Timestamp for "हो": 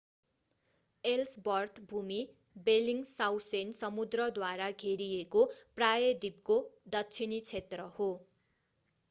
7.93-8.11